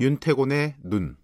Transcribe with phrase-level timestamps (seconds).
[0.00, 1.16] 윤태곤의 눈.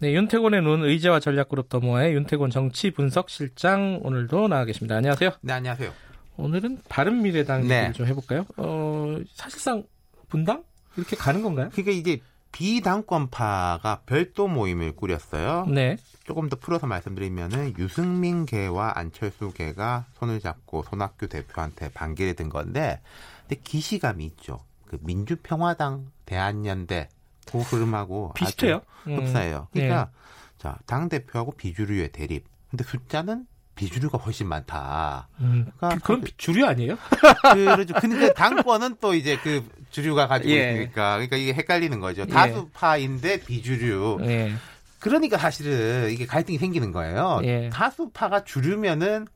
[0.00, 4.96] 네, 윤태곤의 눈 의제와 전략그룹 더모아의 윤태곤 정치 분석 실장 오늘도 나와 계십니다.
[4.96, 5.30] 안녕하세요.
[5.42, 5.92] 네, 안녕하세요.
[6.36, 7.76] 오늘은 바른 미래당 네.
[7.76, 8.46] 얘기를 좀 해볼까요?
[8.56, 9.84] 어, 사실상
[10.28, 10.62] 분당
[10.96, 11.68] 이렇게 가는 건가요?
[11.72, 12.20] 그러니까 이제
[12.52, 15.66] 비당권파가 별도 모임을 꾸렸어요.
[15.66, 15.96] 네.
[16.24, 23.00] 조금 더 풀어서 말씀드리면은 유승민계와 안철수계가 손을 잡고 손학규 대표한테 반기를 든 건데,
[23.46, 24.60] 근데 기시감이 있죠.
[24.86, 27.08] 그 민주평화당, 대한연대
[27.50, 28.80] 그 흐름하고 비슷해요.
[29.04, 29.68] 흡사해요.
[29.70, 29.72] 음.
[29.72, 30.18] 그러니까 네.
[30.58, 32.44] 자 당 대표하고 비주류의 대립.
[32.70, 35.28] 근데 숫자는 비주류가 훨씬 많다.
[35.40, 36.96] 음, 그러니까 그럼 주류 아니에요?
[37.54, 37.94] 그렇죠.
[38.00, 40.72] 근데 당권은 또 이제 그 주류가 가지고 예.
[40.72, 42.22] 있으니까 그러니까 이게 헷갈리는 거죠.
[42.22, 42.26] 예.
[42.26, 44.18] 다수파인데 비주류.
[44.22, 44.52] 예.
[44.98, 47.40] 그러니까 사실은 이게 갈등이 생기는 거예요.
[47.44, 47.70] 예.
[47.72, 49.28] 다수파가 주류면은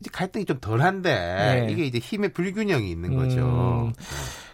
[0.00, 1.70] 이제 갈등이 좀 덜한데 예.
[1.70, 3.40] 이게 이제 힘의 불균형이 있는 거죠.
[3.88, 3.92] 음.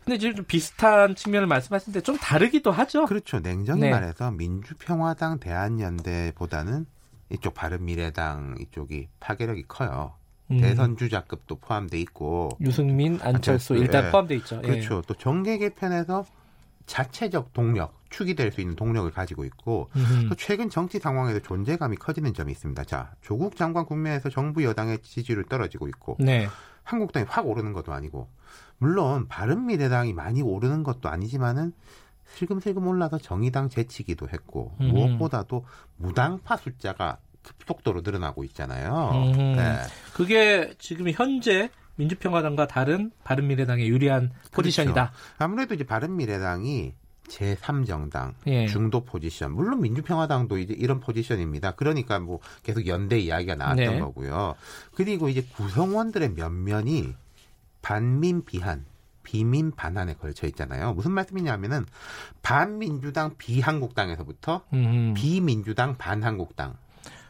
[0.09, 3.05] 근데 지금 좀 비슷한 측면을 말씀하시는데 좀 다르기도 하죠.
[3.05, 3.41] 그렇죠.
[3.41, 3.91] 냉정히 네.
[3.91, 6.87] 말해서 민주평화당 대한연대보다는
[7.31, 10.15] 이쪽 바른미래당 이쪽이 파괴력이 커요.
[10.51, 10.61] 음.
[10.63, 14.11] 대선 주자급도 포함돼 있고 유승민, 안철수, 안철수 일단 예.
[14.11, 14.63] 포함돼 있죠.
[14.65, 14.69] 예.
[14.69, 15.03] 그렇죠.
[15.07, 16.25] 또 정계 개편에서
[16.87, 20.31] 자체적 동력, 축이 될 수 있는 동력을 가지고 있고 음흠.
[20.31, 22.83] 또 최근 정치 상황에서 존재감이 커지는 점이 있습니다.
[22.85, 26.49] 자, 조국 장관 국면에서 정부 여당의 지지율 떨어지고 있고 네.
[26.89, 28.29] 한국당이 확 오르는 것도 아니고
[28.79, 31.73] 물론 바른미래당이 많이 오르는 것도 아니지만은
[32.25, 34.89] 슬금슬금 올라서 정의당 제치기도 했고 음.
[34.89, 39.11] 무엇보다도 무당파 숫자가 급속도로 늘어나고 있잖아요.
[39.15, 39.57] 음.
[39.57, 39.77] 네.
[40.15, 44.51] 그게 지금 현재 민주평화당과 다른 바른미래당의 유리한 그렇죠.
[44.53, 45.11] 포지션이다.
[45.11, 45.35] 그렇죠.
[45.39, 46.95] 아무래도 이제 바른미래당이
[47.29, 48.67] 제3정당 예.
[48.67, 51.73] 중도 포지션 물론 민주평화당도 이제 이런 포지션입니다.
[51.73, 54.01] 그러니까 뭐 계속 연대 이야기가 나왔던 네.
[54.01, 54.55] 거고요.
[54.95, 57.15] 그리고 이제 구성원들의 면면이
[57.83, 58.85] 반민 비한
[59.23, 60.95] 비민 반환에 걸쳐 있잖아요.
[60.95, 61.85] 무슨 말씀이냐면은
[62.43, 65.13] 반민주당 비한국당에서부터 음.
[65.15, 66.77] 비민주당 반한국당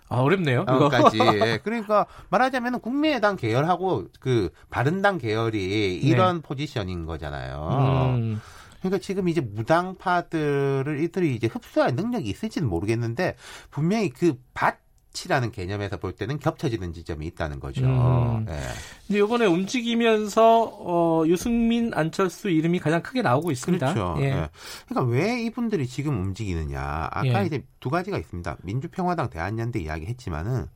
[0.08, 0.64] 아, 어렵네요.
[0.64, 1.58] 까지 예.
[1.62, 6.42] 그러니까 말하자면 국민의당 계열하고 그 바른당 계열이 이런 네.
[6.42, 8.16] 포지션인 거잖아요.
[8.16, 8.40] 음.
[8.80, 13.36] 그러니까 지금 이제 무당파들을 이들이 이제 흡수할 능력이 있을지는 모르겠는데
[13.70, 14.78] 분명히 그밭
[15.18, 17.84] 가치라는 개념에서 볼 때는 겹쳐지는 지점이 있다는 거죠.
[17.84, 18.44] 음.
[18.44, 18.60] 네.
[19.06, 23.94] 근데 이번에 움직이면서 어, 유승민, 안철수 이름이 가장 크게 나오고 있습니다.
[23.94, 24.20] 그렇죠.
[24.22, 24.34] 예.
[24.34, 24.48] 네.
[24.88, 27.08] 그러니까 왜 이분들이 지금 움직이느냐?
[27.10, 27.46] 아까 예.
[27.46, 28.58] 이제 두 가지가 있습니다.
[28.62, 30.66] 민주평화당 대한연대 이야기했지만은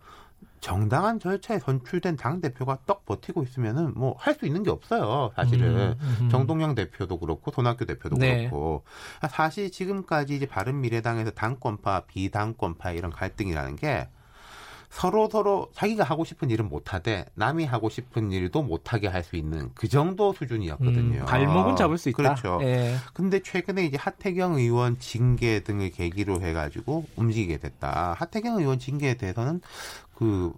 [0.62, 5.32] 정당한 절차에 선출된 당 대표가 떡 버티고 있으면은 뭐 할 수 있는 게 없어요.
[5.34, 6.28] 사실은 음, 음, 음.
[6.30, 8.38] 정동영 대표도 그렇고 손학규 대표도 네.
[8.48, 8.84] 그렇고
[9.28, 14.08] 사실 지금까지 이제 바른 미래당에서 당권파 비당권파 이런 갈등이라는 게
[14.88, 19.70] 서로 서로 자기가 하고 싶은 일은 못하되 남이 하고 싶은 일도 못하게 할 수 있는
[19.74, 21.20] 그 정도 수준이었거든요.
[21.22, 22.16] 음, 발목은 잡을 수 있다.
[22.16, 22.58] 그렇죠.
[22.62, 22.96] 예.
[23.14, 28.14] 근데 최근에 이제 하태경 의원 징계 등을 계기로 해가지고 움직이게 됐다.
[28.18, 29.62] 하태경 의원 징계에 대해서는
[30.22, 30.52] 그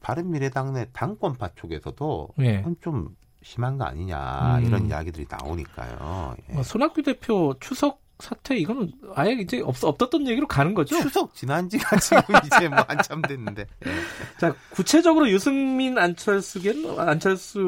[0.00, 2.64] 바른미래당 내 당권파 쪽에서도 예.
[2.80, 4.88] 좀 심한 거 아니냐 이런 음.
[4.88, 6.36] 이야기들이 나오니까요.
[6.48, 6.54] 예.
[6.54, 10.96] 뭐 손학규 대표 추석 사태 이거는 아예 이제 없 없었던 얘기로 가는 거죠.
[11.02, 13.66] 추석 지난 지가 지금 이제 뭐 한참 됐는데.
[13.80, 13.92] 네.
[14.38, 17.58] 자 구체적으로 유승민 안철수는 안철수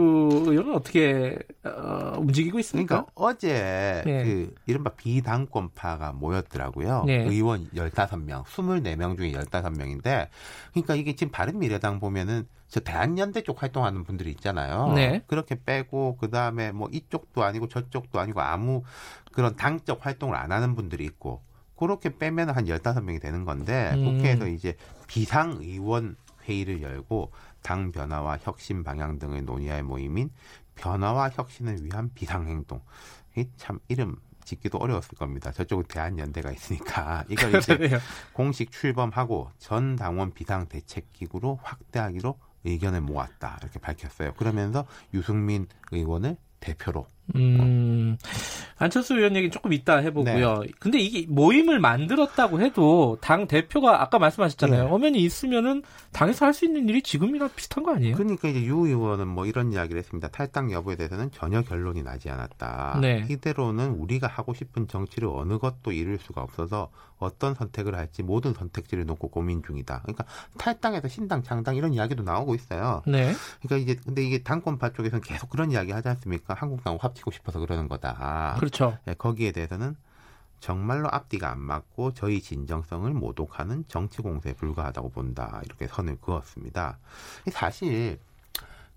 [0.46, 3.04] 의원은 어떻게 어, 움직이고 있습니까?
[3.04, 4.22] 그러니까 어제 네.
[4.22, 7.02] 그 이른바 비당권파가 모였더라고요.
[7.04, 7.24] 네.
[7.24, 10.28] 의원 15명, 24명 중에 15명인데
[10.70, 14.94] 그러니까 이게 지금 바른 미래당 보면은 저 대한연대 쪽 활동하는 분들이 있잖아요.
[14.94, 15.22] 네.
[15.28, 18.82] 그렇게 빼고 그 다음에 뭐 이쪽도 아니고 저쪽도 아니고 아무
[19.30, 21.40] 그런 당적 활동을 안 하는 분들이 있고
[21.76, 24.04] 그렇게 빼면 한 열다섯 명이 되는 건데 음.
[24.04, 24.76] 국회에서 이제
[25.06, 26.16] 비상의원
[26.48, 27.30] 회의를 열고
[27.62, 30.30] 당 변화와 혁신 방향 등을 논의할 모임인
[30.74, 32.80] 변화와 혁신을 위한 비상행동.
[33.36, 35.52] 이참 이름 짓기도 어려웠을 겁니다.
[35.52, 38.00] 저쪽은 대한연대가 있으니까 이걸 이제
[38.32, 44.34] 공식 출범하고 전 당원 비상 대책 기구로 확대하기로 의견을 모았다 이렇게 밝혔어요.
[44.34, 47.06] 그러면서 유승민 의원을 대표로.
[47.36, 48.16] 음,
[48.76, 50.58] 안철수 의원 얘기 조금 이따 해보고요.
[50.62, 50.68] 네.
[50.78, 54.84] 근데 이게 모임을 만들었다고 해도 당 대표가 아까 말씀하셨잖아요.
[54.84, 54.90] 네.
[54.90, 55.82] 엄연히 있으면은
[56.12, 58.14] 당에서 할 수 있는 일이 지금이랑 비슷한 거 아니에요?
[58.16, 60.28] 그러니까 이제 유 의원은 뭐 이런 이야기를 했습니다.
[60.28, 62.98] 탈당 여부에 대해서는 전혀 결론이 나지 않았다.
[63.00, 63.26] 네.
[63.28, 69.06] 이대로는 우리가 하고 싶은 정치를 어느 것도 이룰 수가 없어서 어떤 선택을 할지 모든 선택지를
[69.06, 70.00] 놓고 고민 중이다.
[70.02, 70.24] 그러니까
[70.58, 73.02] 탈당에서 신당 창당 이런 이야기도 나오고 있어요.
[73.06, 73.32] 네.
[73.62, 76.54] 그러니까 이제 근데 이게 당권파 쪽에서는 계속 그런 이야기 하지 않습니까?
[76.54, 78.56] 한국당 합치고 싶어서 그러는 거다.
[78.64, 78.98] 그렇죠.
[79.04, 79.96] 네, 거기에 대해서는
[80.60, 85.60] 정말로 앞뒤가 안 맞고 저희 진정성을 모독하는 정치 공세에 불과하다고 본다.
[85.64, 86.98] 이렇게 선을 그었습니다.
[87.52, 88.18] 사실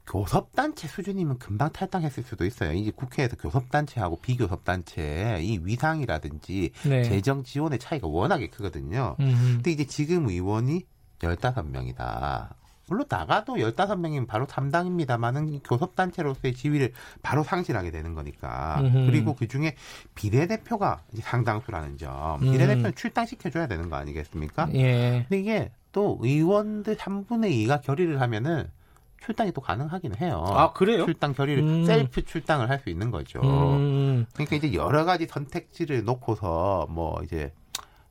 [0.06, 2.72] 교섭단체 수준이면 금방 탈당했을 수도 있어요.
[2.72, 7.04] 이제 국회에서 교섭단체하고 비교섭단체 이 위상이라든지 네.
[7.04, 9.18] 재정 지원의 차이가 워낙에 크거든요.
[9.20, 9.54] 음흠.
[9.56, 10.86] 근데 이제 지금 의원이
[11.20, 12.50] 15명이다.
[12.90, 18.78] 물론 나가도 15명이면 바로 3당입니다만은 교섭단체로서의 지위를 바로 상실하게 되는 거니까.
[18.82, 19.06] 음흠.
[19.08, 19.76] 그리고 그 중에
[20.16, 22.42] 비례대표가 상당수라는 점.
[22.42, 22.52] 음.
[22.52, 24.70] 비례대표는 출당시켜줘야 되는 거 아니겠습니까?
[24.74, 25.26] 예.
[25.28, 28.70] 근데 이게 또 의원들 3분의 2가 결의를 하면은
[29.24, 30.44] 출당이 또 가능하긴 해요.
[30.48, 31.04] 아 그래요?
[31.06, 31.86] 출당 결의를 음.
[31.86, 33.42] 셀프 출당을 할 수 있는 거죠.
[33.42, 34.26] 음.
[34.34, 37.52] 그러니까 이제 여러 가지 선택지를 놓고서 뭐 이제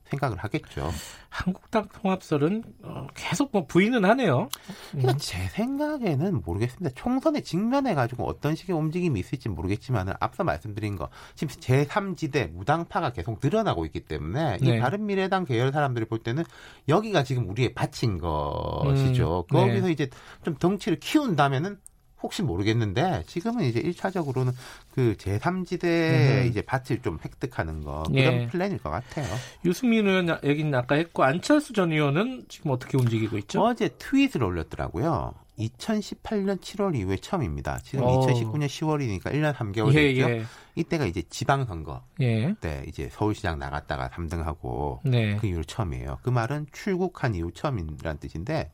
[0.09, 0.91] 생각을 하겠죠.
[1.29, 4.49] 한국당 통합설은 어, 계속 뭐 부인은 하네요.
[4.91, 5.17] 그러니까 음.
[5.19, 6.95] 제 생각에는 모르겠습니다.
[6.95, 13.39] 총선에 직면해 가지고 어떤 식의 움직임이 있을지 모르겠지만 앞서 말씀드린 거 지금 제3지대 무당파가 계속
[13.41, 14.77] 늘어나고 있기 때문에 네.
[14.77, 16.43] 이 바른미래당 계열 사람들이 볼 때는
[16.87, 19.45] 여기가 지금 우리의 바친 것이죠.
[19.51, 19.55] 음.
[19.55, 19.91] 거기서 네.
[19.91, 20.09] 이제
[20.43, 21.77] 좀 덩치를 키운다면은
[22.21, 24.51] 혹시 모르겠는데 지금은 이제 1차적으로는
[24.93, 26.47] 그 제3지대 음.
[26.47, 28.47] 이제 밭을 좀 획득하는 거 그런 예.
[28.47, 29.27] 플랜일 것 같아요.
[29.65, 33.61] 유승민 의원 얘기는 아까 했고 안철수 전 의원은 지금 어떻게 움직이고 있죠?
[33.61, 35.33] 어제 트윗을 올렸더라고요.
[35.59, 37.79] 2018년 7월 이후에 처음입니다.
[37.83, 38.25] 지금 오.
[38.27, 40.29] 2019년 10월이니까 1년 3개월 예, 됐죠.
[40.29, 40.43] 예.
[40.75, 42.53] 이때가 이제 지방선거 예.
[42.61, 45.35] 때 이제 서울시장 나갔다가 3등하고 네.
[45.37, 46.19] 그 이후로 처음이에요.
[46.21, 48.71] 그 말은 출국한 이후 처음이라는 뜻인데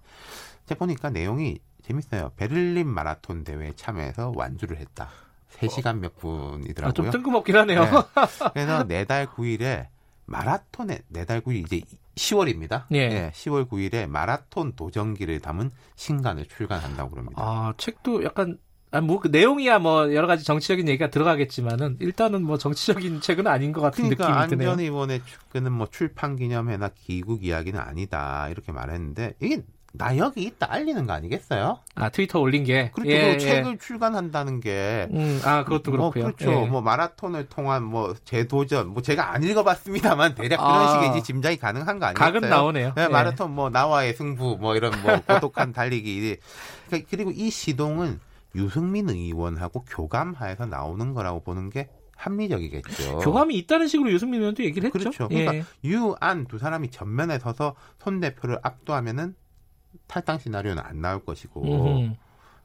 [0.66, 2.32] 제가 보니까 내용이 재밌어요.
[2.38, 5.10] 베를린 마라톤 대회에 참여해서 완주를 했다.
[5.52, 6.90] 3시간 몇 분이더라고요.
[6.90, 7.84] 아, 좀 뜬금없긴 하네요.
[7.84, 7.90] 네.
[8.54, 9.88] 그래서 내달 9일에
[10.26, 11.82] 마라톤에 내달 9일 이제
[12.16, 12.86] 10월입니다.
[12.92, 13.08] 예.
[13.08, 17.42] 네, 10월 9일에 마라톤 도전기를 담은 신간을 출간한다고 그럽니다.
[17.42, 18.58] 아, 책도 약간
[18.92, 23.74] 아, 뭐, 그 내용이야 뭐, 여러 가지 정치적인 얘기가 들어가겠지만은, 일단은 뭐, 정치적인 책은 아닌
[23.74, 24.70] 것 같은 그러니까 느낌이 드네요.
[24.70, 28.48] 안전 의원의 축구는 뭐, 출판 기념회나 기국 이야기는 아니다.
[28.50, 29.64] 이렇게 말했는데, 이게
[29.96, 31.78] 나 여기 있다 알리는 거 아니겠어요?
[31.94, 33.12] 아 트위터 올린 게 그렇죠.
[33.12, 33.78] 예, 책을 예.
[33.78, 36.24] 출간한다는 게, 음, 아 그것도 뭐 그렇고요.
[36.24, 36.52] 뭐, 그렇죠.
[36.52, 36.68] 예.
[36.68, 41.58] 뭐 마라톤을 통한 뭐 재도전, 뭐 제가 안 읽어봤습니다만 대략 그런 아, 식의 이제 짐작이
[41.58, 42.34] 가능한 거 아니겠어요?
[42.34, 42.94] 각은 나오네요.
[42.96, 46.38] 네, 마라톤 뭐 나와의 승부, 뭐 이런 뭐 고독한 달리기.
[46.88, 48.20] 그러니까 그리고 이 시동은
[48.56, 53.20] 유승민 의원하고 교감하에서 나오는 거라고 보는 게 합리적이겠죠.
[53.20, 55.00] 교감이 있다는 식으로 유승민 의원도 얘기를 했죠.
[55.00, 55.28] 그렇죠.
[55.28, 55.64] 그러니까 예.
[55.84, 59.36] 유안 두 사람이 전면에 서서 손 대표를 압도하면은
[60.08, 62.16] 탈당 시나리오는 안 나올 것이고 음흠.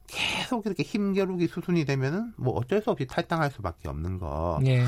[0.08, 4.58] 계속 이렇게 힘겨루기 수순이 되면은 뭐 어쩔 수 없이 탈당할 수밖에 없는 거.
[4.64, 4.84] 예.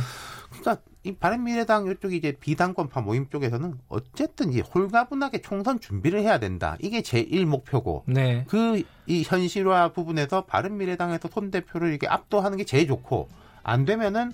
[0.49, 6.77] 그러니까 이 바른미래당 이쪽이 이제 비당권파 모임 쪽에서는 어쨌든 이제 홀가분하게 총선 준비를 해야 된다.
[6.81, 8.05] 이게 제1 목표고.
[8.07, 8.45] 네.
[8.49, 8.85] 그이
[9.25, 13.29] 현실화 부분에서 바른미래당에서 손 대표를 이렇게 압도하는 게 제일 좋고
[13.63, 14.33] 안 되면은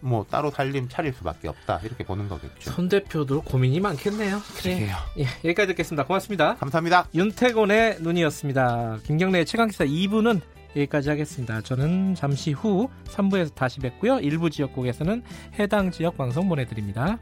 [0.00, 2.70] 뭐 따로 살림 차릴 수밖에 없다 이렇게 보는 거겠죠.
[2.70, 4.40] 손 대표도 고민이 많겠네요.
[4.56, 4.96] 그래요.
[5.18, 6.04] 예, 여기까지 듣겠습니다.
[6.04, 6.56] 고맙습니다.
[6.56, 7.08] 감사합니다.
[7.14, 8.98] 윤태곤의 눈이었습니다.
[9.04, 10.40] 김경래의 최강기사 2부는
[10.76, 11.60] 여기까지 하겠습니다.
[11.60, 14.20] 저는 잠시 후 3부에서 다시 뵙고요.
[14.20, 15.22] 일부 지역국에서는
[15.58, 17.18] 해당 지역 방송 보내드립니다.